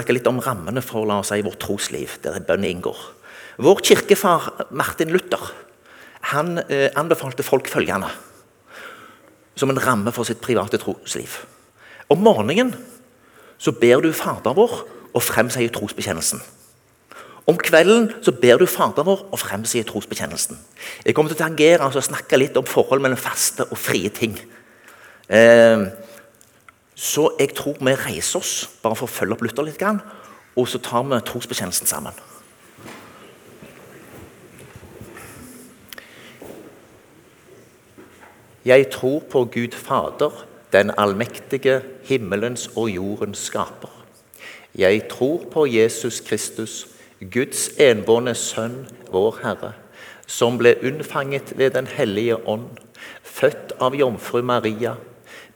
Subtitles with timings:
[0.00, 2.96] snakke litt om rammene for la oss si, vårt trosliv, der bønn inngår.
[3.60, 5.52] Vår kirkefar Martin Luther
[6.32, 8.08] han eh, anbefalte folk følgende
[9.56, 11.42] som en ramme for sitt private trosliv.
[12.08, 12.72] Om morgenen
[13.60, 14.72] så ber du Fader vår
[15.12, 16.40] og fremsier trosbekjennelsen.
[17.50, 20.56] Om kvelden så ber du Fader vår og fremsier trosbekjennelsen.
[21.04, 24.38] Jeg kommer til å tangere altså snakke litt om forhold mellom faste og frie ting.
[25.28, 25.84] Eh,
[27.00, 30.80] så jeg tror vi reiser oss bare for å følge opp Luther litt, og så
[30.84, 32.12] tar vi trosbekjennelsen sammen.
[38.68, 40.44] Jeg tror på Gud Fader,
[40.76, 43.94] den allmektige, himmelens og jordens skaper.
[44.76, 46.86] Jeg tror på Jesus Kristus,
[47.32, 49.72] Guds enbårne Sønn, vår Herre,
[50.28, 52.68] som ble unnfanget ved Den hellige ånd,
[53.24, 54.98] født av jomfru Maria,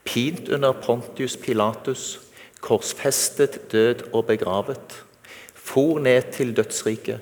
[0.05, 2.19] pint under Pontius Pilatus,
[2.61, 5.03] korsfestet, død og begravet,
[5.53, 7.19] for ned til dødsriket,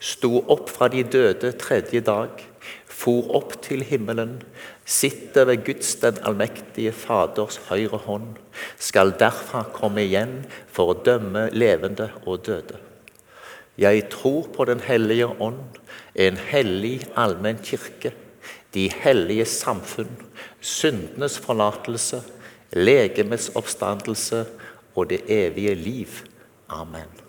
[0.00, 2.44] sto opp fra de døde tredje dag,
[2.86, 4.38] for opp til himmelen,
[4.84, 8.36] sitter ved Guds den allmektige Faders høyre hånd,
[8.78, 10.38] skal derfra komme igjen
[10.72, 12.78] for å dømme levende og døde.
[13.76, 15.76] Jeg tror på Den hellige ånd,
[16.14, 18.14] en hellig allmenn kirke,
[18.72, 20.16] de hellige samfunn,
[20.60, 22.22] syndenes forlatelse,
[22.72, 24.44] legemets oppstandelse
[24.94, 26.08] og det evige liv.
[26.68, 27.25] Amen.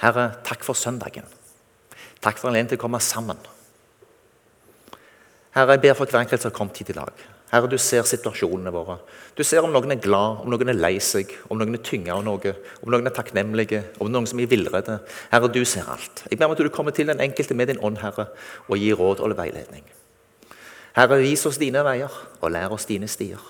[0.00, 1.26] Herre, takk for søndagen.
[2.20, 3.40] Takk for anledningen til å komme sammen.
[5.56, 7.12] Herre, jeg ber for hver enkelt som har kommet hit i dag.
[7.50, 9.00] Herre, du ser situasjonene våre.
[9.34, 12.14] Du ser om noen er glad, om noen er lei seg, om noen er tynga
[12.14, 15.00] av noe, om noen er takknemlige, om noen som er villrede.
[15.32, 16.22] Herre, du ser alt.
[16.30, 18.28] Jeg ber om at du kommer til den enkelte med din ånd, Herre,
[18.68, 19.82] og gir råd og veiledning.
[20.96, 23.42] Herre, vis oss dine veier, og lær oss dine stier.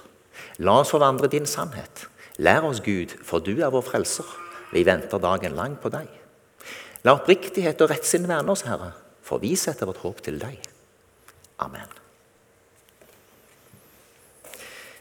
[0.64, 2.06] La oss forvandre din sannhet.
[2.40, 4.28] Lær oss, Gud, for du er vår frelser.
[4.72, 6.19] Vi venter dagen lang på deg.
[7.06, 8.92] La oppriktighet og rettsinn verne oss, Herre,
[9.24, 10.58] for vi setter vårt håp til deg.
[11.64, 11.88] Amen.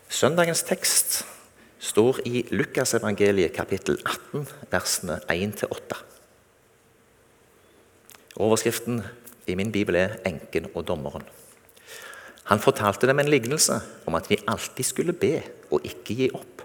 [0.10, 1.20] Søndagens tekst
[1.80, 6.00] står i Lukasevangeliet kapittel 18, versene 1-8.
[8.40, 9.04] Overskriften
[9.48, 11.28] i min bibel er 'Enken og dommeren'.
[12.50, 16.64] Han fortalte dem en lignelse om at vi alltid skulle be og ikke gi opp.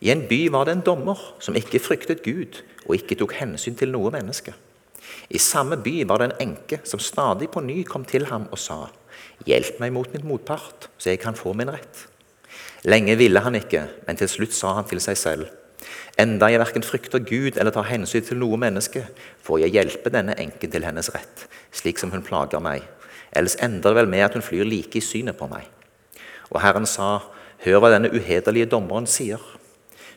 [0.00, 3.76] I en by var det en dommer som ikke fryktet Gud og ikke tok hensyn
[3.78, 4.52] til noe menneske.
[5.30, 8.58] I samme by var det en enke som stadig på ny kom til ham og
[8.58, 8.86] sa:"
[9.46, 12.06] Hjelp meg mot min motpart, så jeg kan få min rett.
[12.84, 15.46] Lenge ville han ikke, men til slutt sa han til seg selv:"
[16.18, 19.02] Enda jeg verken frykter Gud eller tar hensyn til noe menneske,
[19.44, 22.82] får jeg hjelpe denne enken til hennes rett, slik som hun plager meg.
[23.36, 25.68] Ellers ender det vel med at hun flyr like i synet på meg.
[26.50, 27.20] Og Herren sa,
[27.64, 29.42] hør hva denne uhederlige dommeren sier.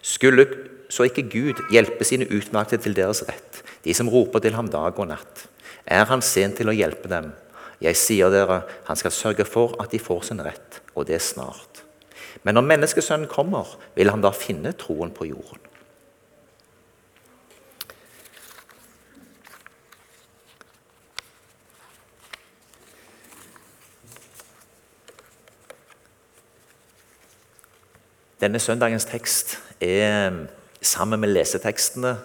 [0.01, 0.47] Skulle
[0.89, 4.97] så ikke Gud hjelpe sine utvalgte til deres rett, de som roper til ham dag
[4.97, 5.45] og natt?
[5.85, 7.31] Er han sen til å hjelpe dem?
[7.79, 11.83] Jeg sier dere, han skal sørge for at de får sin rett, og det snart.
[12.43, 15.65] Men når Menneskesønnen kommer, vil han da finne troen på jorden?
[28.39, 30.45] Denne søndagens tekst er
[30.81, 32.15] sammen med lesetekstene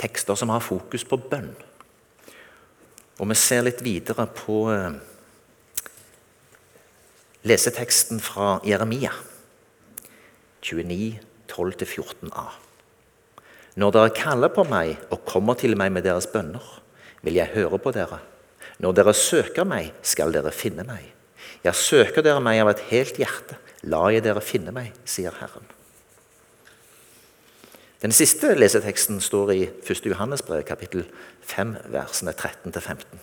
[0.00, 1.52] tekster som har fokus på bønn.
[3.20, 4.96] Og vi ser litt videre på eh,
[7.44, 9.12] leseteksten fra Jeremia
[10.64, 11.20] 29,
[11.50, 12.46] 12-14a.
[13.80, 16.64] Når dere kaller på meg og kommer til meg med deres bønner,
[17.24, 18.20] vil jeg høre på dere.
[18.80, 21.04] Når dere søker meg, skal dere finne meg.
[21.64, 25.68] Ja, søker dere meg av et helt hjerte, la jeg dere finne meg, sier Herren.
[28.00, 30.06] Den siste leseteksten står i 1.
[30.08, 31.02] Johannes brev, kapittel
[31.44, 33.18] 5, versene 13-15.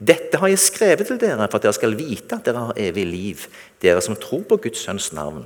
[0.00, 3.04] Dette har jeg skrevet til dere for at dere skal vite at dere har evig
[3.04, 3.42] liv,
[3.84, 5.44] dere som tror på Guds sønns navn.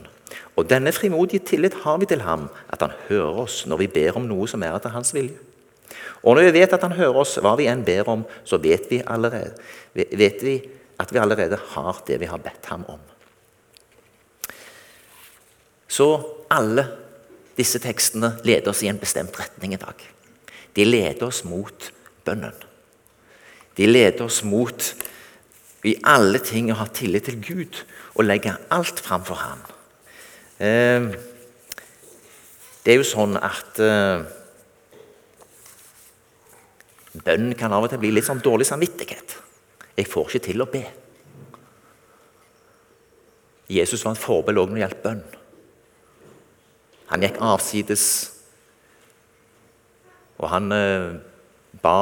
[0.54, 4.20] Og denne frimodige tillit har vi til ham, at han hører oss når vi ber
[4.20, 5.38] om noe som er etter hans vilje.
[6.22, 8.86] Og når vi vet at han hører oss hva vi enn ber om, så vet
[8.90, 9.58] vi, allerede,
[9.94, 10.54] vet vi
[11.02, 13.02] at vi allerede har det vi har bedt ham om.
[15.90, 16.08] Så
[16.50, 16.86] alle
[17.56, 20.00] disse tekstene leder oss i en bestemt retning i dag.
[20.76, 21.90] De leder oss mot
[22.26, 22.54] bønnen.
[23.76, 24.90] De leder oss mot
[25.86, 27.80] i alle ting å ha tillit til Gud
[28.16, 29.64] og legge alt framfor ham.
[30.58, 31.08] Eh,
[32.84, 34.26] det er jo sånn at eh,
[37.16, 39.38] Bønn kan av og til bli litt sånn dårlig samvittighet.
[39.96, 40.82] Jeg får ikke til å be.
[43.72, 45.22] Jesus var en forbilde også når det gjaldt bønn.
[47.10, 48.06] Han gikk avsides,
[50.38, 51.14] og han eh,
[51.82, 51.98] ba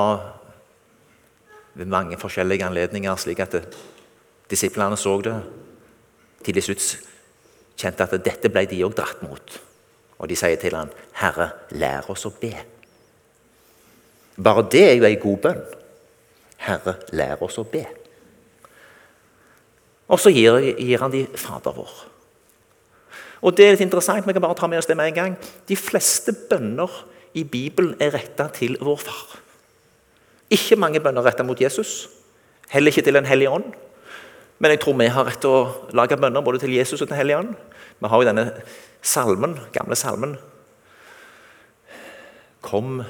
[1.74, 3.58] ved mange forskjellige anledninger, slik at
[4.50, 5.36] disiplene så det.
[6.44, 6.88] Til slutt
[7.80, 9.58] kjente at dette ble de òg dratt mot.
[10.18, 12.64] Og de sier til han, 'Herre, lær oss å be'.
[14.42, 15.62] Bare det er jo ei god bønn.
[16.56, 17.84] Herre, lær oss å be.
[20.08, 22.13] Og så gir, gir han de Fader vår.
[23.44, 25.36] Og det er litt interessant, Vi kan bare ta med oss det med en gang.
[25.68, 26.88] De fleste bønner
[27.34, 29.38] i Bibelen er retta til vår far.
[30.50, 32.08] Ikke mange bønner retta mot Jesus.
[32.70, 33.74] Heller ikke til Den hellige ånd.
[34.58, 37.16] Men jeg tror vi har rett til å lage bønner både til Jesus og til
[37.16, 37.54] hellige ånd.
[38.00, 38.62] Vi har jo denne
[39.02, 40.38] salmen, gamle salmen.
[42.64, 43.02] Kom,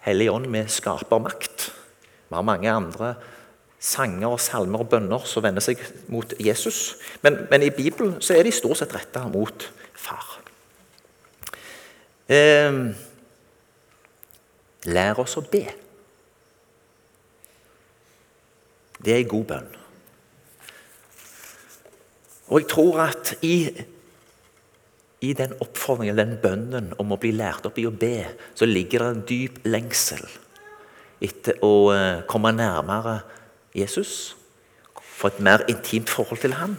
[0.00, 1.72] Hellige Ånd, med skapermakt.
[2.28, 3.14] Vi har mange andre
[3.78, 5.80] sanger, salmer og bønner som vender seg
[6.10, 6.98] mot Jesus.
[7.22, 10.38] Men, men i Bibelen så er de stort sett retta mot far.
[12.28, 12.80] Eh,
[14.90, 15.64] lær oss å be.
[18.98, 19.70] Det er en god bønn.
[22.48, 23.68] Og jeg tror at i,
[25.22, 28.24] i den oppfordringen, den bønnen om å bli lært opp i å be,
[28.58, 30.24] så ligger det en dyp lengsel
[31.24, 33.18] etter å eh, komme nærmere
[33.78, 34.36] Jesus.
[35.18, 36.76] Få et mer intimt forhold til han.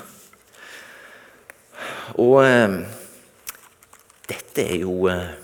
[2.19, 2.79] Og eh,
[4.29, 5.35] dette er jo eh,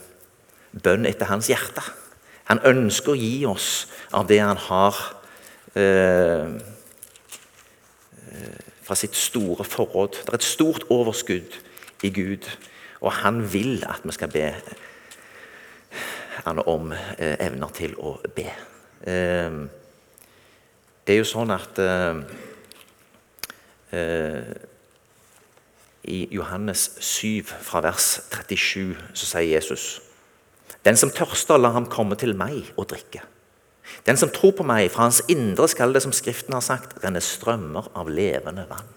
[0.84, 1.84] bønn etter hans hjerte.
[2.50, 5.00] Han ønsker å gi oss av det han har
[5.76, 6.56] eh,
[8.86, 10.22] fra sitt store forråd.
[10.26, 11.58] Det er et stort overskudd
[12.06, 12.46] i Gud,
[13.02, 14.50] og han vil at vi skal be
[16.46, 18.50] han om eh, evner til å be.
[19.10, 19.58] Eh,
[21.06, 22.24] det er jo sånn at eh,
[23.94, 24.56] eh
[26.06, 30.02] I Johannes 7, fra vers 37, så sier Jesus
[30.86, 33.24] Den som tørster, la ham komme til meg og drikke.
[34.06, 37.22] Den som tror på meg, fra hans indre skal det, som Skriften har sagt, renne
[37.22, 38.92] strømmer av levende vann.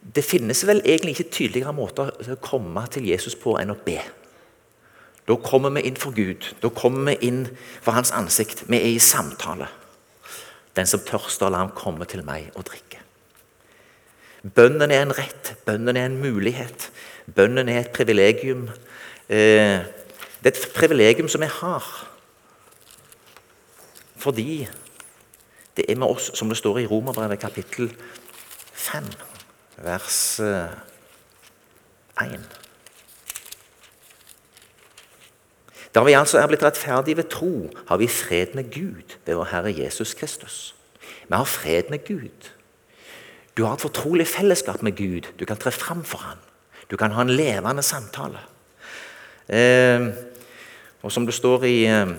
[0.00, 4.00] Det finnes vel egentlig ikke tydeligere måter å komme til Jesus på enn å be.
[5.28, 6.54] Da kommer vi inn for Gud.
[6.62, 7.42] Da kommer vi inn
[7.82, 8.64] for Hans ansikt.
[8.68, 9.68] Vi er i samtale.
[10.76, 13.02] Den som tørster, la ham komme til meg og drikke.
[14.54, 16.90] Bønnen er en rett, bønnen er en mulighet.
[17.34, 18.68] Bønnen er et privilegium.
[19.28, 19.82] Eh,
[20.38, 21.88] det er et privilegium som vi har.
[24.16, 24.68] Fordi
[25.76, 27.90] det er med oss, som det står i Romerbrevet kapittel
[28.72, 29.04] 5,
[29.82, 30.46] vers 1.
[32.22, 32.38] Eh,
[35.98, 39.48] da vi altså er blitt rettferdige ved tro, har vi fred med Gud ved vår
[39.50, 40.74] Herre Jesus Kristus.
[41.02, 42.50] Vi har fred med Gud.
[43.56, 45.26] Du har et fortrolig fellesskap med Gud.
[45.40, 46.38] Du kan tre fram for ham.
[46.90, 48.38] Du kan ha en levende samtale.
[49.48, 50.06] Eh,
[51.02, 52.14] og som det står i eh,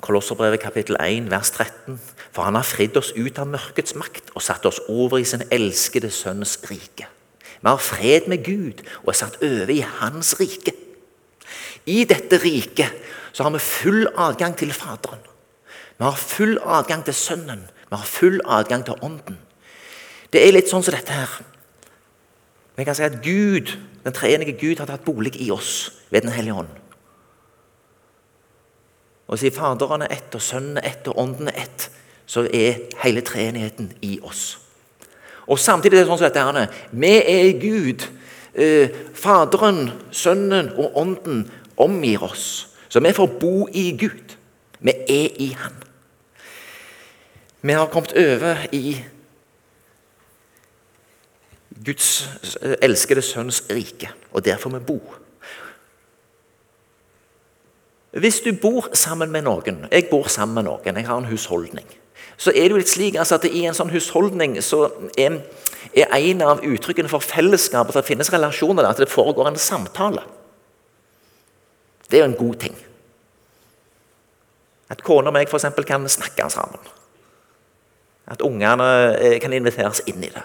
[0.00, 2.00] Kolosserbrevet kapittel 1 vers 13.
[2.32, 5.46] For han har fridd oss ut av mørkets makt og satt oss over i sin
[5.50, 7.08] elskede sønns rike.
[7.60, 10.76] Vi har fred med Gud og er satt over i Hans rike.
[11.86, 12.92] I dette riket
[13.32, 15.22] så har vi full adgang til Faderen.
[15.98, 17.62] Vi har full adgang til Sønnen.
[17.90, 19.38] Vi har full adgang til Ånden.
[20.32, 21.32] Det er litt sånn som dette her.
[22.76, 26.32] Vi kan si at Gud, Den treenige Gud har tatt bolig i oss ved Den
[26.32, 26.70] hellige ånd.
[29.28, 31.90] Og siden Faderen er ett, og Sønnen er ett, og Ånden er ett,
[32.26, 34.58] så er hele treenigheten i oss.
[35.46, 38.06] Og Samtidig er det sånn som dette her, vi er Gud.
[38.54, 41.44] Eh, Faderen, Sønnen og Ånden
[41.80, 42.68] omgir oss.
[42.88, 44.36] Så vi får bo i Gud.
[44.80, 45.76] Vi er i Han.
[47.62, 48.96] Vi har kommet over i
[51.84, 52.28] Guds
[52.62, 55.00] eh, elskede sønns rike, og der får vi bo.
[58.10, 61.86] Hvis du bor sammen med noen Jeg bor sammen med noen, jeg har en husholdning.
[62.36, 65.42] Så er det jo litt slik altså, at I en sånn husholdning så er,
[65.94, 70.24] er en av uttrykkene for fellesskapet at det finnes relasjoner, at det foregår en samtale.
[72.10, 72.76] Det er jo en god ting.
[74.90, 76.80] At kona og for eksempel, kan snakke sammen.
[78.26, 80.42] At ungene eh, kan inviteres inn i det.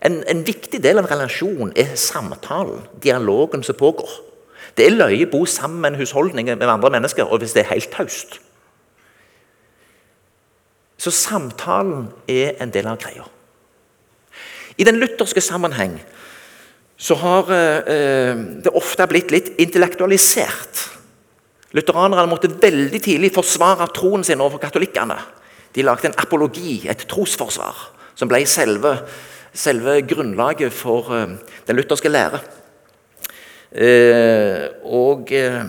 [0.00, 4.10] En, en viktig del av relasjonen er samtalen, dialogen som pågår.
[4.76, 7.64] Det er løye å bo sammen med en husholdning med andre mennesker og hvis det
[7.64, 8.38] er helt taust.
[11.00, 13.24] Så samtalen er en del av greia.
[14.76, 15.98] I den lutherske sammenheng
[16.96, 18.34] så har eh,
[18.64, 20.84] det ofte blitt litt intellektualisert.
[21.76, 25.18] Lutheranerne måtte veldig tidlig forsvare troen sin overfor katolikkene.
[25.76, 27.82] De lagde en apologi, et trosforsvar,
[28.16, 28.94] som ble selve,
[29.52, 31.36] selve grunnlaget for eh,
[31.68, 32.40] den lutherske lære.
[33.76, 35.66] Eh, og eh,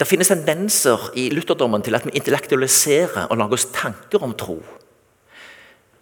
[0.00, 4.58] det finnes tendenser i lutherdommen til at vi intellektualiserer og lager oss tanker om tro.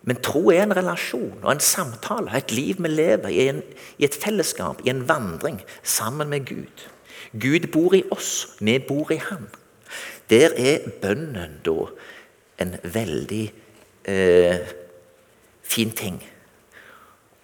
[0.03, 3.63] Men tro er en relasjon og en samtale, et liv vi lever i, en,
[3.99, 6.87] i et fellesskap, i en vandring sammen med Gud.
[7.33, 9.49] Gud bor i oss, vi bor i Han.
[10.31, 11.89] Der er bønnen da
[12.61, 13.45] en veldig
[14.05, 14.59] eh,
[15.63, 16.23] fin ting.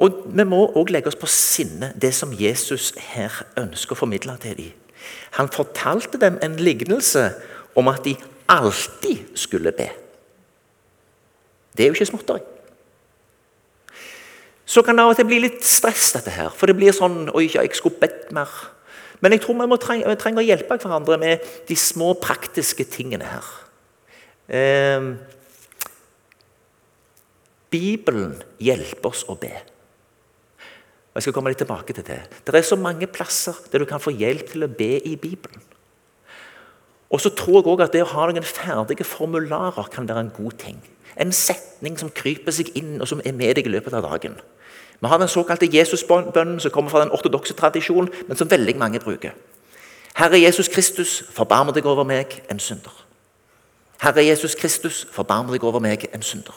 [0.03, 4.37] Og Vi må òg legge oss på sinne det som Jesus her ønsker å formidle
[4.43, 4.73] til dem.
[5.37, 7.29] Han fortalte dem en lignelse
[7.77, 8.17] om at de
[8.49, 9.91] alltid skulle be.
[11.75, 12.45] Det er jo ikke småtteri.
[14.65, 16.49] Så kan det av og til bli litt stress, dette her.
[16.55, 18.51] For det blir sånn Oi, jeg skulle bedt mer.
[19.21, 23.29] Men jeg tror vi, treng, vi trenger å hjelpe hverandre med de små, praktiske tingene
[23.29, 23.53] her.
[24.49, 25.13] Eh,
[27.75, 29.53] Bibelen hjelper oss å be.
[31.15, 32.21] Og Jeg skal komme litt tilbake til det.
[32.43, 35.63] Det er så mange plasser der du kan få hjelp til å be i Bibelen.
[37.15, 40.35] Og så tror jeg også at Det å ha noen ferdige formularer kan være en
[40.35, 40.81] god ting.
[41.21, 44.39] En setning som kryper seg inn, og som er med deg i løpet av dagen.
[45.01, 49.01] Vi har den såkalte Jesusbønnen, som kommer fra den ortodokse tradisjonen, men som veldig mange
[49.01, 49.35] bruker.
[50.15, 52.95] Herre Jesus Kristus, forbarm deg over meg, en synder.
[54.01, 56.55] Herre Jesus Kristus, forbarm deg over meg, en synder.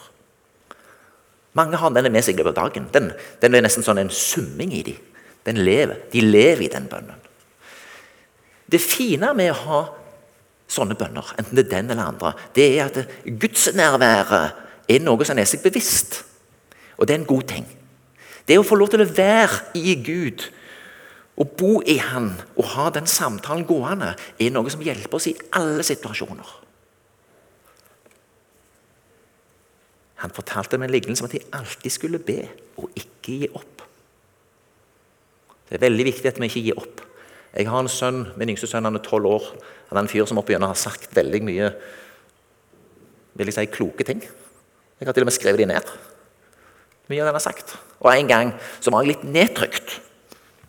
[1.58, 2.86] Mange har denne med seg i løpet av dagen.
[2.94, 3.10] Den,
[3.42, 5.00] den, er nesten sånn en summing i dem.
[5.48, 5.96] Den lever.
[6.12, 7.18] De lever i den bønnen.
[8.68, 9.80] Det fine med å ha
[10.68, 15.38] sånne bønner, enten det er den eller andre, det er at gudsnærværet er noe som
[15.40, 16.22] er seg bevisst.
[16.98, 17.66] Og det er en god ting.
[18.48, 20.46] Det å få lov til å være i Gud
[21.38, 25.36] og bo i Han og ha den samtalen gående, er noe som hjelper oss i
[25.56, 26.54] alle situasjoner.
[30.24, 32.40] Han fortalte med en lignelse om at de alltid skulle be
[32.80, 33.84] og ikke gi opp.
[35.68, 37.04] Det er veldig viktig at vi ikke gir opp.
[37.54, 39.46] Jeg har en sønn, Min yngste sønn han er tolv år.
[39.88, 41.72] Han er en fyr som opp igjennom har sagt veldig mye
[43.38, 44.22] vil jeg si, kloke ting.
[44.98, 45.92] Jeg har til og med skrevet de ned.
[47.08, 47.76] Mye av det han har sagt.
[48.00, 50.00] Og En gang så var jeg litt nedtrykt.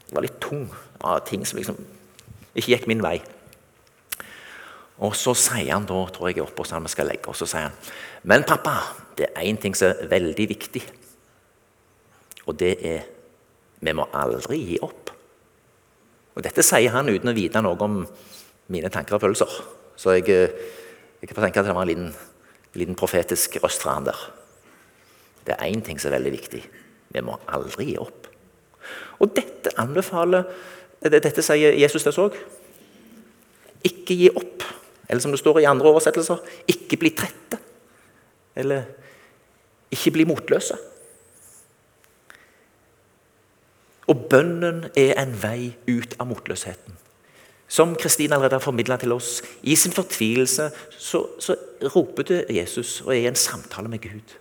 [0.05, 0.69] Det var litt tung
[1.01, 1.79] av ting som liksom
[2.53, 3.17] ikke gikk min vei.
[4.99, 7.41] Og Så sier han da, tror jeg er oppe hos han vi skal legge oss,
[7.41, 7.77] så sier han
[8.23, 8.83] Men pappa,
[9.17, 10.83] det er én ting som er veldig viktig.
[12.45, 13.05] Og det er
[13.79, 15.09] vi må aldri gi opp.
[16.39, 17.95] Og Dette sier han uten å vite noe om
[18.71, 19.55] mine tanker og følelser.
[19.99, 20.31] Så jeg,
[21.19, 22.13] jeg kan tenke at det var en liten,
[22.79, 24.21] liten profetisk røst fra han der.
[25.43, 26.61] Det er én ting som er veldig viktig.
[27.11, 28.29] Vi må aldri gi opp.
[29.19, 30.47] Og dette anbefaler
[30.99, 32.33] Dette sier Jesus til oss òg.
[33.87, 34.63] Ikke gi opp.
[35.07, 36.41] Eller som det står i andre oversettelser
[36.71, 37.59] ikke bli trette.
[38.59, 38.83] Eller
[39.95, 40.75] ikke bli motløse.
[44.09, 46.95] Og bønnen er en vei ut av motløsheten.
[47.69, 49.43] Som Kristine allerede har formidla til oss.
[49.61, 51.55] I sin fortvilelse så, så
[51.93, 54.33] roper du Jesus og er i en samtale med Gud.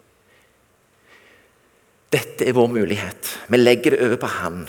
[2.09, 3.35] Dette er vår mulighet.
[3.53, 4.63] Vi legger det over på Han.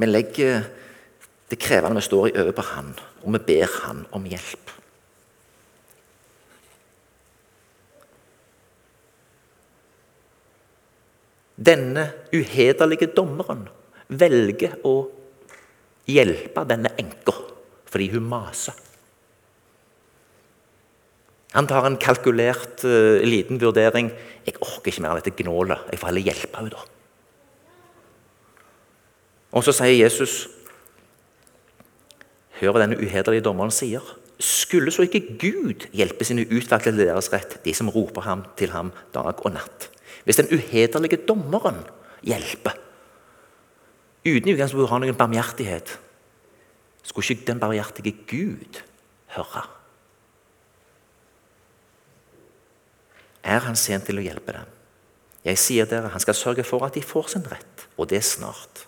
[0.00, 0.62] Vi legger
[1.50, 4.72] det krevende vi står i, over på Han, og vi ber Han om hjelp.
[11.58, 13.66] Denne uhederlige dommeren
[14.08, 14.96] velger å
[16.08, 17.34] hjelpe denne enka
[17.88, 18.76] fordi hun maser.
[21.56, 24.10] Han tar en kalkulert uh, liten vurdering.
[24.44, 25.88] 'Jeg orker ikke mer av dette gnålet.
[25.88, 26.84] Jeg får heller hjelpe henne.' da.
[29.56, 30.46] Og så sier Jesus
[32.58, 34.02] Hør hva denne uhederlige dommeren sier.
[34.42, 38.90] Skulle så ikke Gud hjelpe sine utvalgte deres rett, de som roper ham til ham
[39.14, 39.86] dag og natt?
[40.26, 41.84] Hvis den uhederlige dommeren
[42.26, 42.74] hjelper,
[44.36, 45.94] uten i å ha noen barmhjertighet,
[47.08, 48.80] skulle ikke den barmhjertige Gud
[49.36, 49.64] høre?
[53.48, 54.74] Er han sent til å hjelpe dem?
[55.46, 58.84] Jeg sier dere, han skal sørge for at de får sin rett, og det snart.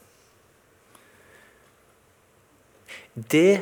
[3.15, 3.53] Det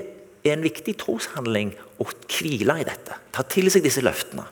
[0.44, 3.16] er en viktig troshandling å hvile i dette.
[3.34, 4.46] Ta til seg disse løftene.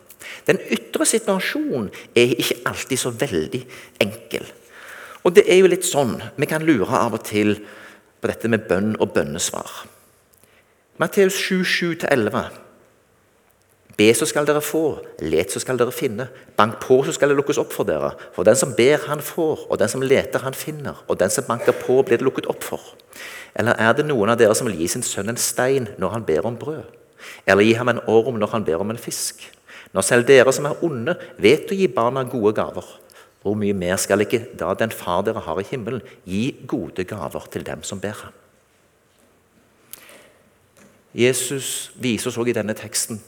[0.47, 3.61] Den ytre situasjonen er ikke alltid så veldig
[4.03, 4.47] enkel.
[5.27, 7.57] Og det er jo litt sånn, Vi kan lure av og til
[8.21, 9.83] på dette med bønn og bønnesvar.
[10.97, 11.63] Matteus 7,
[11.99, 12.47] 7-11.
[13.97, 15.01] Be, så skal dere få.
[15.25, 16.29] Let, så skal dere finne.
[16.55, 18.13] Bank på, så skal det lukkes opp for dere.
[18.33, 19.67] For den som ber, han får.
[19.69, 21.03] Og den som leter, han finner.
[21.09, 22.93] Og den som banker på, blir det lukket opp for.
[23.57, 26.25] Eller er det noen av dere som vil gi sin sønn en stein når han
[26.25, 26.85] ber om brød?
[27.45, 29.43] Eller gi ham en orm når han ber om en fisk?
[29.93, 32.85] Når selv dere som er onde, vet å gi barna gode gaver,
[33.41, 37.47] hvor mye mer skal ikke da den far dere har i himmelen, gi gode gaver
[37.51, 38.35] til dem som ber ham?
[41.17, 43.21] Jesus viser oss også i denne teksten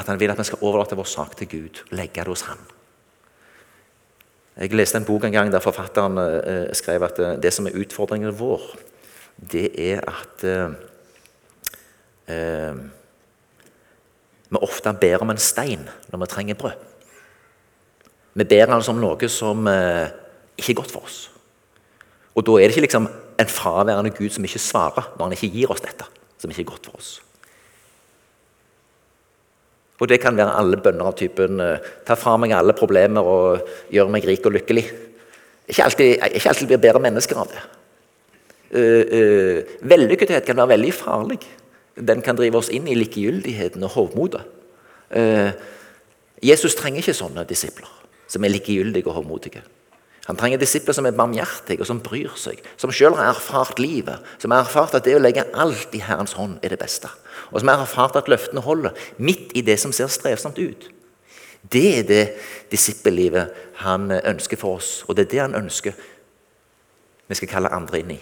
[0.00, 2.60] at han vil at vi skal overlate vår sak til Gud legge det hos ham.
[4.56, 7.76] Jeg leste en bok en gang der forfatteren eh, skrev at eh, det som er
[7.80, 8.64] utfordringen vår,
[9.52, 10.72] det er at eh,
[12.28, 12.88] eh
[14.50, 16.89] vi ofte ber om en stein når vi trenger brød.
[18.34, 20.12] Vi ber altså om noe som eh,
[20.60, 21.24] ikke er godt for oss.
[22.38, 23.08] Og da er det ikke liksom
[23.40, 26.06] en fraværende Gud som ikke svarer når han ikke gir oss dette,
[26.38, 27.10] som ikke er godt for oss.
[30.00, 33.66] Og det kan være alle bønner av typen eh, 'ta fra meg alle problemer og
[33.92, 34.88] gjør meg rik og lykkelig'.
[35.68, 37.60] Ikke alltid, ikke alltid blir bedre mennesker av det.
[38.70, 41.38] Uh, uh, vellykkethet kan være veldig farlig.
[41.94, 44.42] Den kan drive oss inn i likegyldigheten og hovmodet.
[45.10, 45.50] Uh,
[46.42, 47.99] Jesus trenger ikke sånne disipler
[48.30, 49.64] som er likegyldige og hovmodige.
[50.28, 54.22] Han trenger disipler som er barmhjertige og som bryr seg, som selv har erfart livet,
[54.38, 57.10] som har erfart at det å legge alt i Herrens hånd er det beste
[57.50, 60.88] og som har erfart at løftene holder, midt i det som ser strevsomt ut.
[61.60, 62.24] Det er det
[62.72, 65.96] disippellivet han ønsker for oss, og det er det han ønsker
[67.30, 68.20] vi skal kalle andre inn i.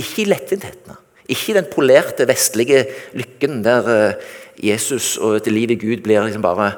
[0.00, 0.96] Ikke i lettvinthetene,
[1.30, 2.82] ikke i den polerte, vestlige
[3.16, 6.74] lykken der eh, Jesus og et liv i Gud blir liksom bare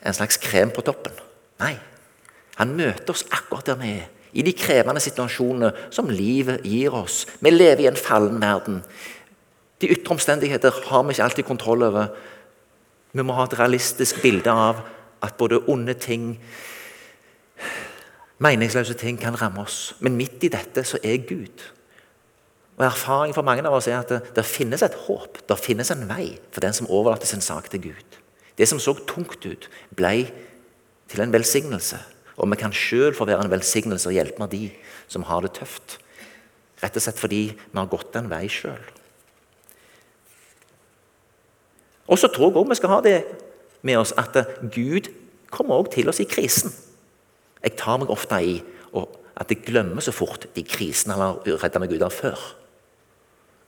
[0.00, 1.12] en slags krem på toppen.
[1.60, 1.74] Nei,
[2.60, 4.10] han møter oss akkurat der vi er.
[4.32, 7.26] I de krevende situasjonene som livet gir oss.
[7.40, 8.80] Vi lever i en fallen verden.
[9.82, 12.12] De ytre omstendigheter har vi ikke alltid kontroll over.
[13.12, 14.80] Vi må ha et realistisk bilde av
[15.22, 16.38] at både onde ting,
[18.42, 19.94] meningsløse ting, kan ramme oss.
[20.00, 21.66] Men midt i dette så er Gud.
[22.80, 25.92] Og Erfaringen for mange av oss er at det, det finnes et håp, det finnes
[25.92, 28.16] en vei for den som overlater sin sak til Gud.
[28.58, 30.14] Det som så tungt ut, ble
[31.12, 32.00] til en velsignelse.
[32.42, 34.66] Og vi kan sjøl få være en velsignelse og hjelpe med de
[35.10, 35.98] som har det tøft.
[36.82, 38.82] Rett og slett fordi vi har gått en vei sjøl.
[42.10, 43.18] Og så tror jeg også vi skal ha det
[43.86, 44.34] med oss at
[44.74, 45.08] Gud
[45.52, 46.74] kommer også til oss i krisen.
[47.62, 48.58] Jeg tar meg ofte i
[48.92, 52.40] at jeg glemmer så fort de krisene han har redda meg ut av før.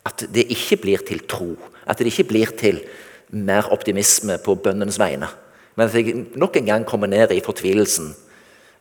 [0.05, 1.55] At det ikke blir til tro.
[1.87, 2.83] At det ikke blir til
[3.31, 5.31] mer optimisme på bønnens vegne.
[5.75, 8.13] Men at jeg nok en gang kommer ned i fortvilelsen.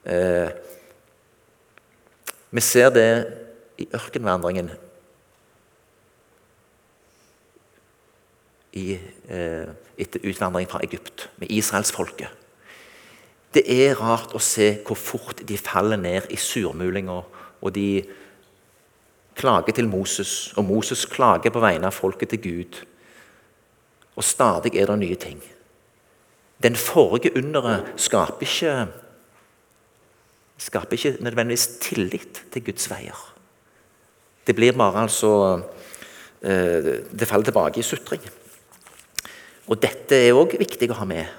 [0.06, 0.50] Eh,
[2.52, 3.10] vi ser det
[3.78, 4.72] i ørkenvandringen
[8.74, 12.28] i, eh, etter utvandringen fra Egypt, med israelsfolket.
[13.54, 17.24] Det er rart å se hvor fort de faller ned i surmulinger,
[17.62, 18.04] og de
[19.36, 22.82] klager til Moses, og Moses klager på vegne av folket til Gud.
[24.16, 25.42] Og stadig er det nye ting.
[26.63, 28.88] Den forrige underet skaper ikke,
[30.63, 33.19] skaper ikke nødvendigvis tillit til Guds veier.
[34.47, 35.34] Det blir bare altså
[36.43, 38.23] eh, Det faller tilbake i sutring.
[39.67, 41.30] Og Dette er òg viktig å ha med.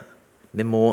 [0.53, 0.87] Vi må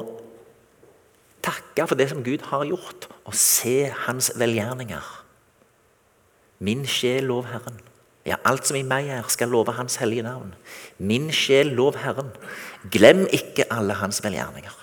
[1.42, 5.08] takke for det som Gud har gjort, og se Hans velgjerninger.
[6.62, 7.80] Min sjel, lov Herren.
[8.28, 10.52] Ja, alt som i meg er, skal love Hans hellige navn.
[11.00, 12.30] Min sjel, lov Herren.
[12.94, 14.76] Glem ikke alle Hans velgjerninger.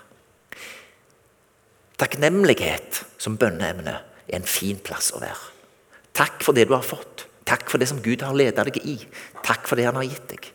[1.99, 3.95] Takknemlighet som bønneemne
[4.29, 5.55] er en fin plass å være.
[6.15, 7.27] Takk for det du har fått.
[7.49, 8.97] Takk for det som Gud har ledet deg i.
[9.43, 10.51] Takk for det Han har gitt deg.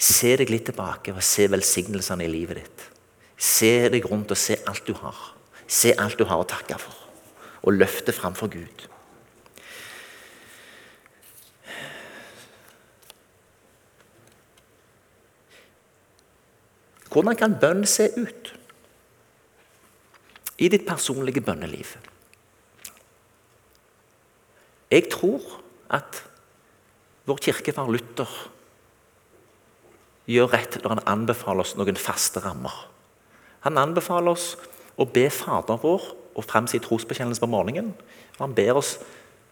[0.00, 2.86] Se deg litt tilbake og se velsignelsene i livet ditt.
[3.36, 5.18] Se deg rundt og se alt du har.
[5.70, 6.96] Se alt du har å takke for,
[7.62, 8.89] og løfte framfor Gud.
[17.10, 18.52] Hvordan kan bønn se ut
[20.60, 21.96] i ditt personlige bønneliv?
[24.90, 25.42] Jeg tror
[25.90, 26.22] at
[27.26, 28.30] vår kirkefar Luther
[30.30, 32.74] gjør rett når han anbefaler oss noen faste rammer.
[33.66, 34.54] Han anbefaler oss
[35.00, 36.04] å be Fader vår
[36.38, 37.94] og fremsi trosbekjennelsen trosbekjennelse på morgenen.
[38.38, 38.98] og Han ber oss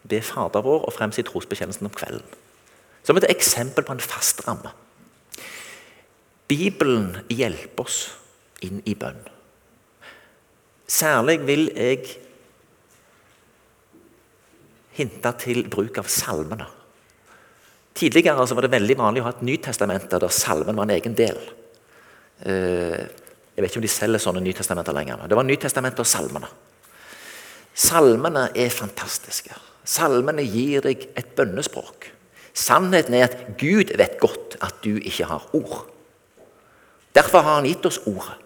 [0.07, 2.37] be Fader vår og fremsi trosbekjennelsen om kvelden.
[3.03, 4.71] Som et eksempel på en fast ramme.
[6.49, 7.99] Bibelen hjelper oss
[8.65, 9.21] inn i bønn.
[10.89, 12.07] Særlig vil jeg
[14.97, 16.65] hinte til bruk av salmene.
[17.99, 21.39] Tidligere var det veldig vanlig å ha et Nytestament der salmen var en egen del.
[22.47, 23.05] Eh,
[23.53, 25.27] jeg vet ikke om de selger sånne Nytestamenter lenger.
[25.27, 26.49] Det var Nytestamentet og salmene.
[27.75, 29.55] Salmene er fantastiske.
[29.87, 32.09] Salmene gir deg et bønnespråk.
[32.55, 35.85] Sannheten er at Gud vet godt at du ikke har ord.
[37.19, 38.37] Derfor har han gitt oss ordet.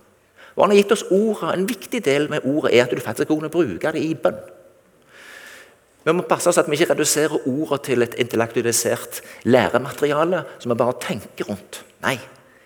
[0.55, 3.27] Og han har gitt oss ordet, En viktig del med ordet er at du faktisk
[3.27, 4.39] kan bruke det i bønn.
[6.03, 10.77] Vi må passe oss at vi ikke reduserer ordet til et intellektualisert læremateriale som vi
[10.77, 11.83] bare tenker rundt.
[12.03, 12.17] Nei,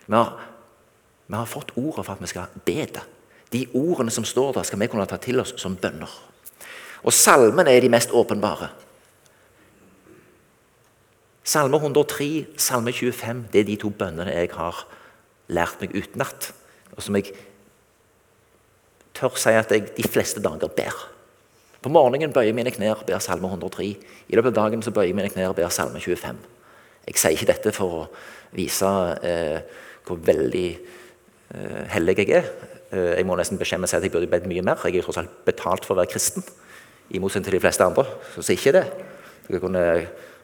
[0.08, 0.34] vi har,
[1.28, 3.04] vi har fått ordet for at vi skal be det.
[3.54, 6.10] De ordene som står der, skal vi kunne ta til oss som bønner.
[7.04, 8.72] Og salmene er de mest åpenbare.
[11.48, 14.82] Salme 103, Salme 25 det er de to bønnene jeg har
[15.54, 16.52] lært meg utenat,
[16.96, 17.32] og som jeg
[19.18, 20.98] tør si at jeg de fleste dager ber.
[21.82, 23.86] På morgenen bøyer mine knær ber Salme 103.
[24.28, 26.40] I løpet av dagen så bøyer mine knær ber Salme 25.
[27.08, 28.06] Jeg sier ikke dette for å
[28.58, 28.90] vise
[29.24, 29.60] eh,
[30.08, 32.50] hvor veldig eh, hellig jeg er.
[32.92, 34.82] Eh, jeg må nesten beskjemme seg at jeg burde bedt mye mer.
[34.84, 36.46] Jeg er tross alt betalt for å være kristen.
[37.14, 38.86] I motsetning til de fleste andre som sier ikke det.
[39.48, 39.84] Dere kunne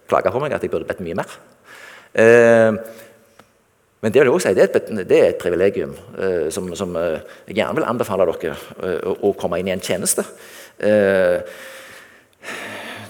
[0.08, 1.36] klage på meg at jeg burde bedt mye mer.
[2.14, 2.80] Eh,
[4.04, 6.66] men det vil jeg også si, det er et, det er et privilegium eh, som,
[6.76, 10.26] som eh, jeg gjerne vil anbefale dere eh, å, å, komme inn i en tjeneste.
[10.84, 11.40] Eh,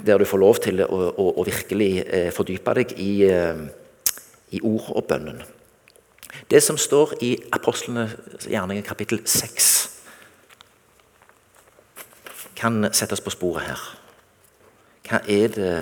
[0.06, 4.93] der du får lov til å, å, å virkelig eh, fordype deg i, i, ord
[4.93, 5.41] og bønnen.
[6.51, 9.73] Det som står i Apostlenes gjerninger kapittel 6,
[12.60, 13.88] kan settes på sporet her.
[15.10, 15.77] Hva er det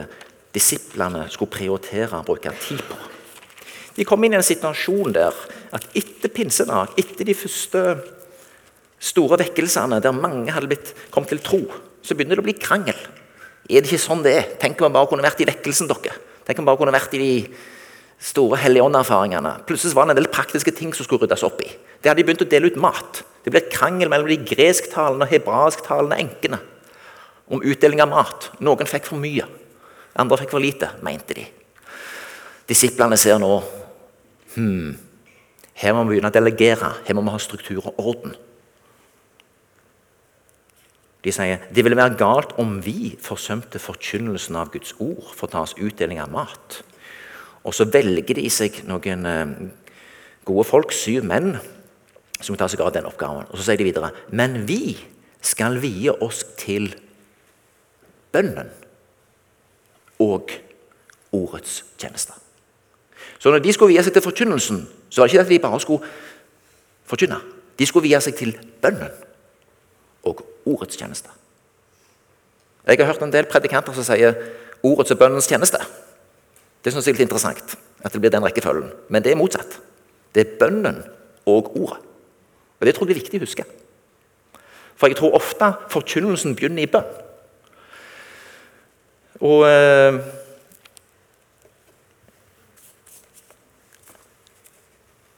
[0.55, 3.07] disiplene skulle prioritere å bruke tid på?
[3.95, 5.35] De kom inn i en situasjon der
[5.75, 7.83] at etter pinsedag, etter de første
[9.01, 11.61] store vekkelsene, der mange hadde blitt, kommet til tro,
[12.01, 12.97] så begynner det å bli krangel.
[13.69, 14.49] Er det ikke sånn det er?
[14.61, 16.15] Tenk om vi bare kunne vært i vekkelsen, dere.
[16.47, 17.33] Tenk om vi bare kunne vært i de
[18.21, 19.53] store helligånderfaringene.
[19.69, 21.69] Plutselig var det en del praktiske ting som skulle ryddes opp i.
[22.01, 23.23] Det hadde de begynt å dele ut mat.
[23.41, 26.61] Det ble et krangel mellom de gresktalende og hebraisktalende enkene
[27.51, 28.51] om utdeling av mat.
[28.63, 29.47] Noen fikk for mye,
[30.21, 31.47] andre fikk for lite, mente de.
[32.69, 33.55] Disiplene ser nå
[34.55, 34.95] Hmm.
[35.81, 36.93] Her må vi begynne å delegere.
[37.07, 38.35] Her må vi ha struktur og orden.
[41.21, 45.51] De sier det ville være galt om vi forsømte forkynnelsen av Guds ord for å
[45.53, 46.81] ta oss utdeling av mat.
[47.61, 49.53] Og så velger de seg noen eh,
[50.49, 51.53] gode folk, syv menn,
[52.41, 53.45] som tar seg av den oppgaven.
[53.51, 54.97] Og så sier de videre Men vi
[55.45, 56.89] skal vie oss til
[58.33, 58.73] bønnen
[60.21, 60.53] og
[61.33, 62.40] ordets tjenester.
[63.41, 65.79] Så når de skulle vie seg til forkynnelsen, så var det ikke at de bare
[65.81, 66.09] skulle
[67.09, 67.39] forkynne.
[67.79, 68.51] De skulle vie seg til
[68.83, 69.09] bønnen
[70.29, 71.29] og ordets tjeneste.
[72.85, 74.35] Jeg har hørt en del predikanter som sier
[74.85, 75.79] ordets og bønnens tjeneste.
[76.85, 77.73] Det syns jeg er litt interessant,
[78.05, 78.91] at det blir den rekkefølgen.
[79.09, 79.79] Men det er motsatt.
[80.35, 81.01] Det er bønnen
[81.49, 81.97] og ordet.
[82.79, 83.65] Og Det tror jeg er viktig å huske.
[84.97, 87.09] For jeg tror ofte forkynnelsen begynner i bønn.
[89.41, 89.65] Og...
[89.65, 90.21] Eh,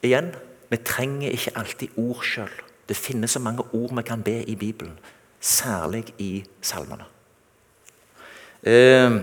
[0.03, 0.33] Igjen,
[0.69, 2.51] vi trenger ikke alltid ord sjøl.
[2.89, 4.97] Det finnes så mange ord vi kan be i Bibelen,
[5.39, 7.05] særlig i salmene.
[8.63, 9.15] Eh,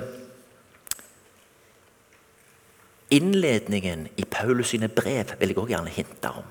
[3.11, 6.49] innledningen i Paulus sine brev vil jeg også gjerne hinte om.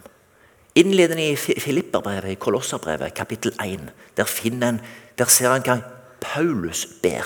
[0.76, 4.82] Innledningen i Filipperbrevet, i Kolosserbrevet, kapittel 1, der, en,
[5.18, 5.80] der ser han hva
[6.22, 7.26] Paulus ber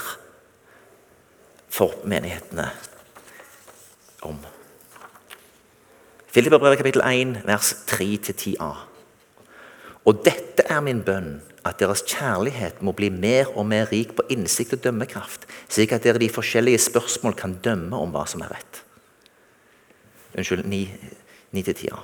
[1.70, 2.70] for menighetene
[4.22, 4.40] om.
[6.34, 8.72] Filipperbrevet kapittel 1, vers 3-10a.
[10.10, 14.26] Og dette er min bønn, at deres kjærlighet må bli mer og mer rik på
[14.34, 18.42] innsikt og dømmekraft, slik at dere i de forskjellige spørsmål kan dømme om hva som
[18.42, 18.82] er rett.
[20.34, 20.66] Unnskyld,
[21.54, 22.02] 9-10a.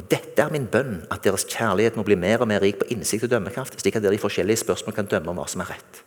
[0.00, 2.88] Og dette er min bønn, at deres kjærlighet må bli mer og mer rik på
[2.96, 5.74] innsikt og dømmekraft, slik at dere i forskjellige spørsmål kan dømme om hva som er
[5.76, 6.04] rett.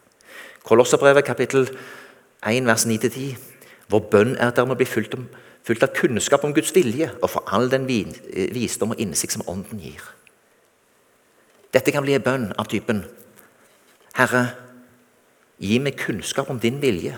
[0.66, 3.53] Kolosserbrevet kapittel 1, vers 9-10.
[3.94, 5.28] Vår bønn er at dere må bli fulgt om
[5.64, 9.80] Fullt av kunnskap om Guds vilje og for all den visdom og innsikt som Ånden
[9.80, 10.02] gir.
[11.72, 13.06] Dette kan bli en bønn av typen
[14.18, 14.44] Herre,
[15.58, 17.16] gi meg kunnskap om din vilje,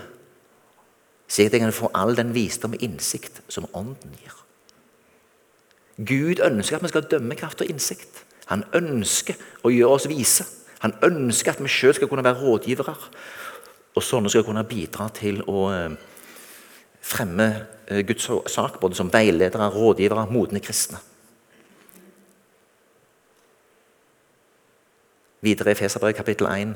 [1.28, 4.38] slik at jeg kan få all den visdom og innsikt som Ånden gir.
[5.98, 8.22] Gud ønsker at vi skal ha dømmekraft og innsikt.
[8.52, 10.46] Han ønsker å gjøre oss vise.
[10.84, 12.94] Han ønsker at vi sjøl skal kunne være rådgivere
[13.96, 15.94] Og sånne skal kunne bidra til å eh,
[17.06, 20.98] fremme eh, Guds sak, både som veiledere, rådgivere, modne kristne.
[25.46, 26.76] Videre i Feserbrevet kapittel 1,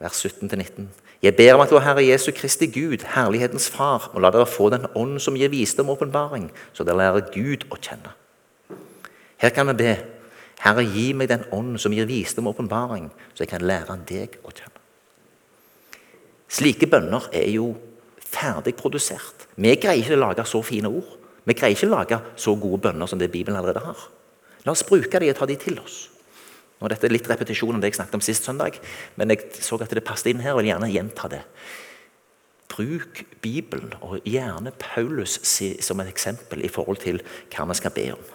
[0.00, 0.88] vers 17-19.
[1.22, 4.70] Jeg ber om at vår Herre Jesu Kristi Gud, herlighetens Far, må la dere få
[4.70, 8.14] den ånd som gir visdom og åpenbaring, så dere lærer Gud å kjenne.
[9.42, 9.96] Her kan vi be
[10.62, 14.38] Herre, gi meg den ånd som gir visdom og åpenbaring, så jeg kan lære deg
[14.42, 14.80] å kjenne.
[16.48, 17.74] Slike bønner er jo
[18.28, 19.48] ferdig produsert.
[19.56, 21.16] Vi greier ikke å lage så fine ord.
[21.48, 24.06] Vi greier ikke å lage så gode bønner som det Bibelen allerede har.
[24.66, 26.06] La oss bruke de og ta de til oss.
[26.78, 28.76] Nå, dette er litt repetisjon av det jeg snakket om sist søndag,
[29.18, 31.42] men jeg så at det passet inn her og vil gjerne gjenta det.
[32.70, 35.38] Bruk Bibelen, og gjerne Paulus
[35.82, 38.26] som et eksempel i forhold til hva vi skal be om.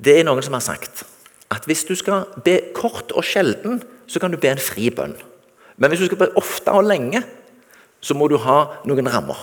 [0.00, 1.02] Det er noen som har sagt
[1.50, 5.16] at hvis du skal be kort og sjelden, så kan du be en fri bønn.
[5.80, 7.22] Men hvis du skal be ofte og lenge,
[8.00, 9.38] så må du ha noen rammer.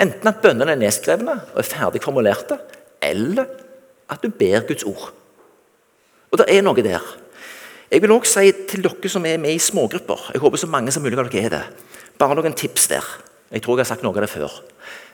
[0.00, 2.58] Enten at bønnene er nedskrevne og er ferdig formulerte,
[3.04, 3.46] eller
[4.10, 5.12] at du ber Guds ord.
[6.32, 7.04] Og det er noe der.
[7.92, 10.90] Jeg vil også si til dere som er med i smågrupper Jeg håper så mange
[10.90, 11.62] som mulig av dere er det.
[12.18, 13.04] Bare noen tips der.
[13.52, 14.50] Jeg tror jeg har sagt noe av det før.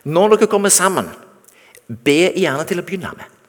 [0.09, 1.11] Når dere kommer sammen,
[1.91, 3.40] be gjerne til å begynne med.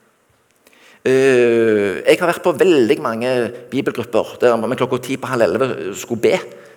[1.02, 3.30] Eh, jeg har vært på veldig mange
[3.72, 6.36] bibelgrupper der vi klokka ti på halv elleve skulle be,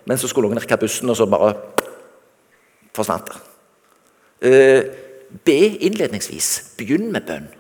[0.09, 1.53] men så skulle noen rekke bussen, og så bare
[2.97, 3.43] forsvant det.
[4.49, 4.81] Eh,
[5.45, 6.77] be innledningsvis.
[6.79, 7.51] Begynn med bønn.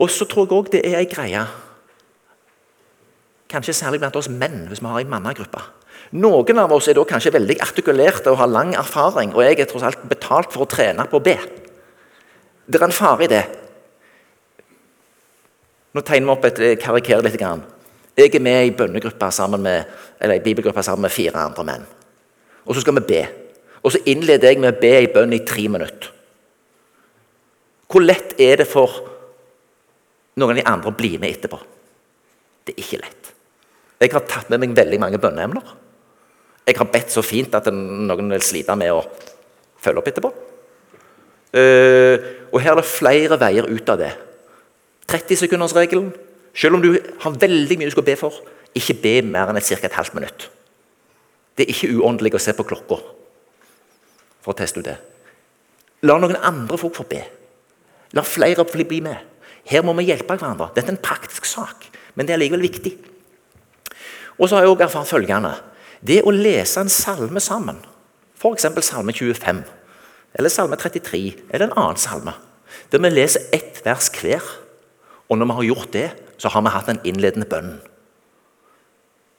[0.00, 1.44] Og så tror jeg òg det er ei greie,
[3.52, 5.60] kanskje særlig blant oss menn, hvis vi har ei mannegruppe.
[6.16, 9.68] Noen av oss er da kanskje veldig artikulerte og har lang erfaring, og jeg er
[9.68, 11.36] tross alt betalt for å trene på å be.
[12.66, 13.44] Det er en fare i det.
[15.94, 17.42] Nå tegner vi opp et eh, karikerer litt.
[18.14, 19.90] Jeg er med i bønnegruppa sammen med,
[20.22, 21.84] eller i bibelgruppa sammen med fire andre menn.
[22.64, 23.22] Og så skal vi be.
[23.84, 26.10] Og så innleder jeg med å be i bønn i tre minutter.
[27.90, 28.96] Hvor lett er det for
[30.40, 31.60] noen av de andre å bli med etterpå?
[32.64, 33.30] Det er ikke lett.
[34.00, 35.74] Jeg har tatt med meg veldig mange bønneemner.
[36.64, 39.04] Jeg har bedt så fint at noen vil slite med å
[39.84, 40.32] følge opp etterpå.
[41.54, 42.18] Uh,
[42.50, 44.10] og Her er det flere veier ut av det.
[45.10, 46.10] 30-sekundersregelen.
[46.54, 48.36] Selv om du har veldig mye du skal be for,
[48.74, 49.78] ikke be mer enn ca.
[49.82, 50.48] et halvt minutt.
[51.54, 52.98] Det er ikke uåndelig å se på klokka
[54.44, 54.96] for å teste ut det.
[56.04, 57.22] La noen andre folk få be.
[58.14, 59.16] La flere bli med.
[59.64, 60.70] Her må vi hjelpe hverandre.
[60.74, 62.92] Dette er en praktisk sak, men det er likevel viktig.
[64.38, 65.54] Og så har jeg også erfart følgende.
[66.04, 67.78] Det å lese en salme sammen,
[68.36, 68.66] f.eks.
[68.84, 69.62] salme 25
[70.34, 72.34] eller Salme 33 eller en annen salme.
[72.90, 74.42] Der vi leser ett vers hver.
[75.30, 77.78] Og når vi har gjort det, så har vi hatt en innledende bønn.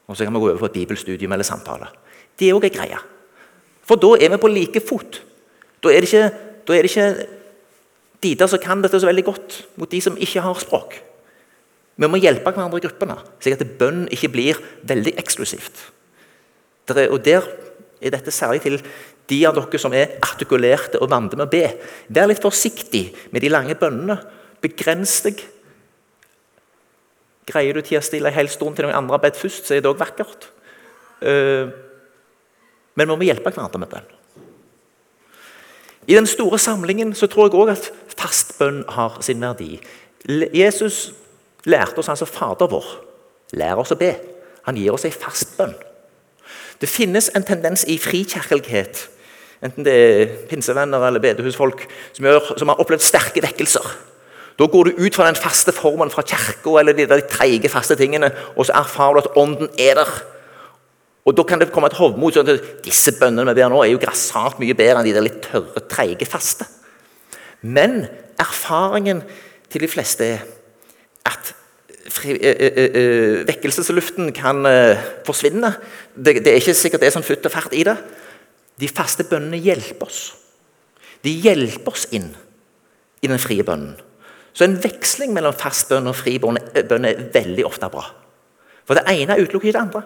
[0.07, 1.87] Og Så kan vi gå over på et bibelstudium eller samtale.
[2.39, 2.97] Det er òg ei greie.
[3.85, 5.21] For da er vi på like fot.
[5.81, 6.29] Da er det ikke,
[6.65, 7.27] da er det ikke
[8.23, 10.97] de som kan dette så veldig godt, mot de som ikke har språk.
[11.95, 15.91] Vi må hjelpe hverandre i gruppene, slik at bønn ikke blir veldig eksklusivt.
[16.87, 17.45] Der, og Der
[18.01, 18.81] er dette særlig til
[19.29, 21.65] de av dere som er artikulerte og vante med å be,
[22.13, 24.19] vær litt forsiktig med de lange bønnene.
[24.61, 25.41] Begrens deg.
[27.45, 29.83] Greier du å stille en hel stund til noen andre har bedt først, så er
[29.83, 30.49] det òg vakkert.
[31.21, 31.73] Eh,
[32.95, 34.13] men vi må hjelpe hverandre med bønn.
[36.05, 39.79] I den store samlingen så tror jeg òg at fast bønn har sin verdi.
[40.53, 41.09] Jesus
[41.65, 42.85] lærte oss altså Fader vår.
[43.57, 44.13] Lær oss å be.
[44.69, 45.73] Han gir oss en fast bønn.
[46.81, 49.05] Det finnes en tendens i frikirkelighet
[49.63, 53.85] enten det er pinsevenner eller bedehusfolk, som, gjør, som har opplevd sterke vekkelser.
[54.55, 57.97] Da går du ut fra den faste formen fra kirka eller de, de treige, faste
[57.99, 60.13] tingene, og så erfarer du at ånden er der.
[61.25, 62.33] Og Da kan det komme et hovmod.
[62.33, 65.25] sånn at Disse bønnene vi ber nå, er jo grassat mye bedre enn de der
[65.25, 66.67] litt tørre, treige, faste.
[67.61, 68.05] Men
[68.39, 69.23] erfaringen
[69.73, 70.43] til de fleste er
[71.25, 71.55] at
[72.13, 74.61] fri, ø, ø, ø, vekkelsesluften kan
[75.25, 75.73] forsvinne.
[76.13, 77.97] Det, det, er ikke sikkert det er sånn futt og fart i det.
[78.79, 80.25] De faste bønnene hjelper oss.
[81.23, 82.33] De hjelper oss inn
[83.23, 83.95] i den frie bønnen.
[84.55, 88.05] Så en veksling mellom fast bønn og fri bønn er veldig ofte bra.
[88.87, 90.03] For det ene utelukker ikke det andre.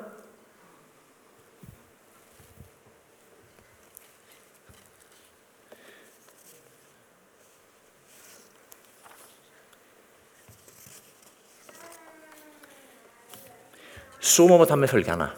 [14.20, 15.30] Så må vi ta med følgende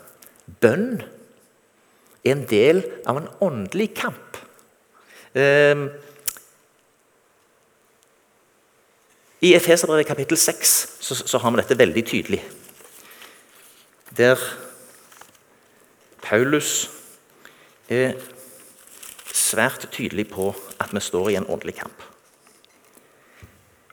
[0.61, 1.01] bønn
[2.23, 4.37] er en del av en åndelig kamp.
[5.33, 5.89] Ehm,
[9.41, 12.41] I Efeserbrevet kapittel 6 så, så har vi dette veldig tydelig.
[14.17, 14.37] Der
[16.21, 16.89] Paulus
[17.89, 18.13] er
[19.33, 22.03] svært tydelig på at vi står i en åndelig kamp.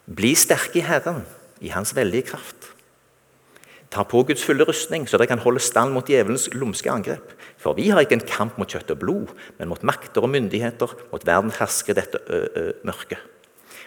[0.06, 1.24] Bli sterke i Herren,
[1.60, 2.70] i Hans veldige kraft.
[3.90, 7.32] Ta på Guds fulle rustning, så dere kan holde stand mot djevelens lumske angrep.
[7.56, 10.92] For vi har ikke en kamp mot kjøtt og blod, men mot makter og myndigheter,
[11.12, 13.22] mot verden hersker dette ø, ø, mørket.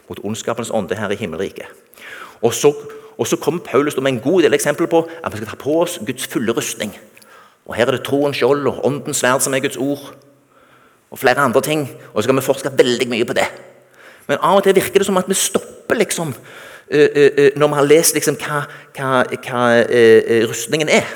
[0.10, 1.70] Mot ondskapens ånde her i himmelriket.
[2.42, 2.74] Og så,
[3.18, 5.78] og så kommer Paulus med en god del eksempler på at vi skal ta på
[5.84, 6.96] oss Guds fulle rustning.
[7.70, 10.16] Og Her er det troens skjold og åndens sverd, som er Guds ord.
[11.12, 11.86] Og flere andre ting.
[12.14, 13.46] Og så skal vi forske veldig mye på det.
[14.28, 16.34] Men av og til virker det som at vi stopper liksom
[16.91, 18.65] når vi har lest liksom hva,
[18.97, 19.62] hva, hva
[20.49, 21.08] rustningen er.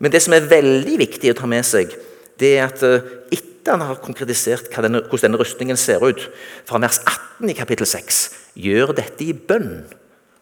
[0.00, 1.92] Men det som er veldig viktig å ta med seg,
[2.40, 6.26] det er at etter han har konkretisert denne, hvordan denne rustningen ser ut,
[6.68, 8.24] fra vers 18 i kapittel 6,
[8.60, 9.84] gjør dette i bønn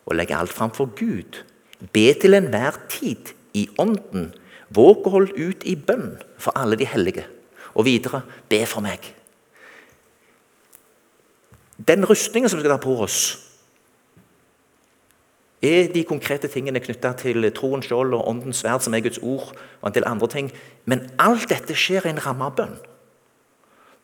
[0.06, 1.42] og legger alt fram for Gud.
[1.94, 4.32] Be til enhver tid i ånden.
[4.74, 7.26] Våg å holde ut i bønn for alle de hellige.
[7.74, 9.04] Og videre be for meg.
[11.78, 13.20] Den rustningen som vi skal ta på oss,
[15.62, 19.52] er de konkrete tingene knytta til troens skjold og åndens sverd, som er Guds ord,
[19.80, 20.50] og en del andre ting.
[20.90, 22.74] Men alt dette skjer i en ramme av bønn.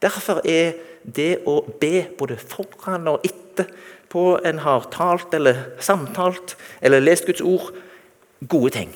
[0.03, 3.67] Derfor er det å be både foran og etter
[4.09, 7.73] på en har talt eller samtalt eller lest Guds ord,
[8.47, 8.93] gode ting.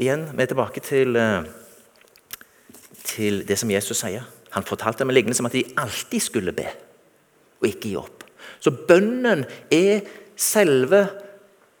[0.00, 1.44] Igjen, vi er tilbake til, eh,
[3.04, 4.24] til det som Jesus sier.
[4.50, 6.66] Han fortalte med lignende som at de alltid skulle be,
[7.60, 8.24] og ikke gi opp.
[8.60, 10.00] Så bønnen er
[10.36, 11.06] selve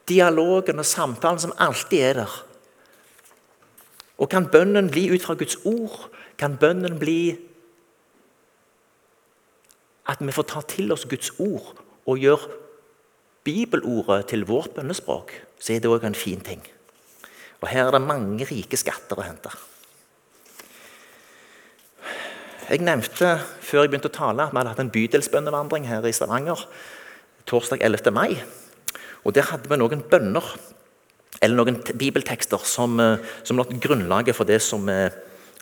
[0.08, 2.34] dialogen og samtalen som alltid er der.
[4.18, 6.08] Og kan bønnen bli ut fra Guds ord?
[6.38, 7.34] Kan bønnen bli
[10.10, 11.74] at vi får ta til oss Guds ord
[12.06, 12.50] og gjøre
[13.46, 16.62] bibelordet til vårt bønnespråk, så er det òg en fin ting.
[17.62, 19.50] Og Her er det mange rike skatter å hente.
[22.70, 26.14] Jeg nevnte før jeg begynte å tale, at vi hadde hatt en bydelsbønnevandring her i
[26.14, 26.62] Stavanger
[27.46, 28.12] torsdag 11.
[28.12, 28.42] mai.
[29.24, 30.44] Og Der hadde vi noen bønner,
[31.42, 35.10] eller noen bibeltekster, som, eh, som lå grunnlaget for det som vi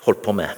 [0.05, 0.49] holdt på med.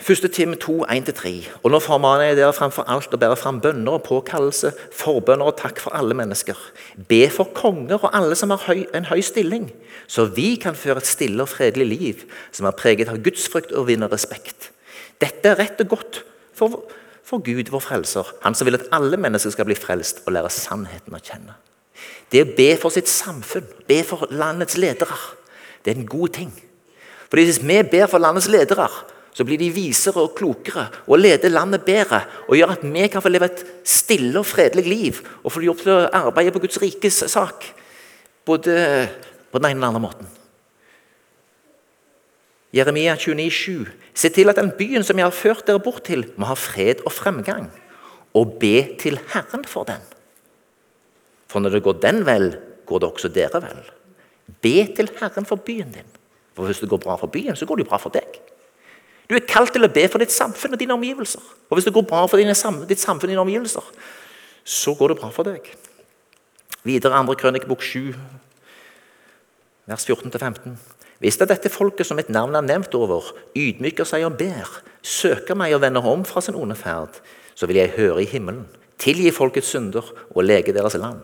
[0.00, 1.48] Første time 2, 1-3.
[1.62, 5.58] Og nå formaner jeg dere framfor alt å bære fram bønner og påkallelse, forbønner og
[5.60, 6.56] takk for alle mennesker.
[7.08, 9.68] Be for konger og alle som har høy, en høy stilling,
[10.08, 13.86] så vi kan føre et stille og fredelig liv som er preget av gudsfrykt og
[13.92, 14.72] vinner respekt.
[15.20, 16.22] Dette er rett og godt
[16.56, 16.80] for
[17.30, 20.50] for Gud, vår frelser, han som vil at alle mennesker skal bli frelst og lære
[20.50, 21.54] sannheten å kjenne.
[22.30, 25.18] Det å be for sitt samfunn, be for landets ledere,
[25.84, 26.50] det er en god ting.
[27.30, 28.88] Fordi Hvis vi ber for landets ledere,
[29.32, 32.24] så blir de visere og klokere og leder landet bedre.
[32.48, 35.84] Og gjør at vi kan få leve et stille og fredelig liv og få jobb
[35.84, 37.70] til å arbeide på Guds rikes sak.
[38.44, 38.74] Både
[39.52, 40.39] på den ene den andre måten.
[42.74, 43.86] Jeremia 29, 7.
[44.14, 47.02] Se til at den byen som jeg har ført dere bort til, må ha fred
[47.06, 47.66] og fremgang,
[48.34, 50.02] og be til Herren for den.
[51.50, 52.52] For når det går den vel,
[52.86, 53.82] går det også dere vel.
[54.62, 56.06] Be til Herren for byen din.
[56.54, 58.38] For hvis det går bra for byen, så går det jo bra for deg.
[59.30, 61.42] Du er kalt til å be for ditt samfunn og dine omgivelser.
[61.70, 63.92] Og hvis det går bra for ditt samfunn og dine omgivelser,
[64.64, 65.66] så går det bra for deg.
[66.86, 68.14] Videre andre krønikebok 7,
[69.90, 70.74] vers 14-15.
[71.20, 74.68] Hvis er dette folket som et navn er nevnt over, ydmyker seg og ber,
[75.04, 77.18] søker meg og vender om fra sin onde ferd,
[77.52, 78.64] så vil jeg høre i himmelen,
[79.00, 81.20] tilgi folkets synder og lege deres land.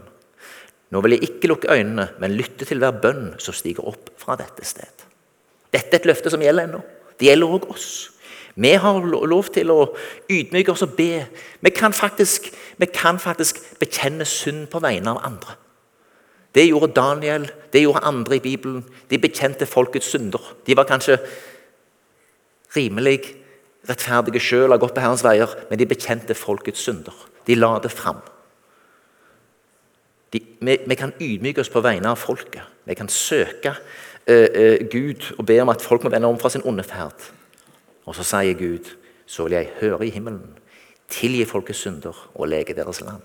[0.92, 4.36] Nå vil jeg ikke lukke øynene, men lytte til hver bønn som stiger opp fra
[4.38, 5.06] dette sted.
[5.72, 6.82] Dette er et løfte som gjelder ennå.
[7.16, 7.88] Det gjelder òg oss.
[8.56, 9.80] Vi har lov til å
[10.32, 11.24] ydmyke oss og be.
[11.60, 15.56] Vi kan faktisk, vi kan faktisk bekjenne synd på vegne av andre.
[16.56, 18.84] Det gjorde Daniel, det gjorde andre i Bibelen.
[19.10, 20.40] De bekjente folkets synder.
[20.66, 21.18] De var kanskje
[22.76, 23.20] rimelig
[23.88, 27.14] rettferdige sjøl, har gått på Herrens veier, men de bekjente folkets synder.
[27.46, 28.22] De la det fram.
[30.32, 32.64] De, vi, vi, kan ydmyke oss på vegne av folket.
[32.88, 36.50] Vi kan søke uh, uh, Gud og be om at folk må vende om fra
[36.50, 37.30] sin onde ferd.
[38.06, 38.90] Og så sier Gud,
[39.26, 40.56] så vil jeg høre i himmelen,
[41.12, 43.22] tilgi folkets synder og lege deres land.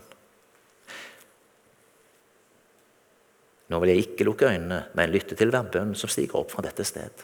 [3.72, 6.64] Nå vil jeg ikke lukke øynene, men lytte til hver bønn som stiger opp fra
[6.66, 7.24] dette sted.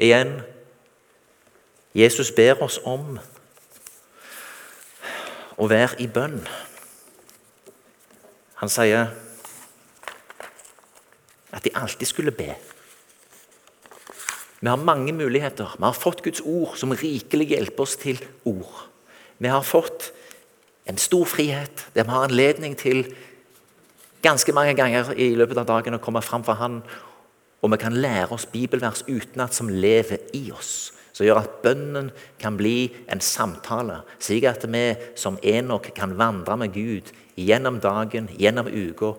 [0.00, 0.38] Igjen
[1.98, 3.18] Jesus ber oss om
[5.58, 6.38] å være i bønn.
[8.62, 9.10] Han sier
[11.52, 12.52] at de alltid skulle be.
[14.60, 15.74] Vi har mange muligheter.
[15.78, 18.86] Vi har fått Guds ord, som rikelig hjelper oss til ord.
[19.38, 20.12] Vi har fått
[20.88, 23.04] en stor frihet der vi har anledning til
[24.22, 26.82] ganske mange ganger i løpet av dagen å komme fram for Han,
[27.62, 30.92] og vi kan lære oss bibelvers utenat som lever i oss.
[31.12, 34.84] Som gjør at bønnen kan bli en samtale, slik at vi
[35.18, 39.16] som Enok kan vandre med Gud gjennom dagen, gjennom uka,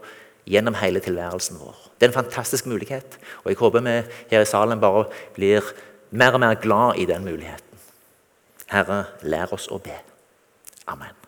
[0.48, 1.76] gjennom hele tilværelsen vår.
[2.00, 3.98] Det er en fantastisk mulighet, og jeg håper vi
[4.32, 5.74] her i salen bare blir
[6.12, 7.66] mer og mer glad i den muligheten.
[8.72, 9.98] Herre, lær oss å be.
[10.88, 11.19] Amen.